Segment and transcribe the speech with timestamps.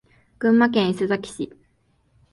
[0.39, 1.53] 群馬県伊勢崎市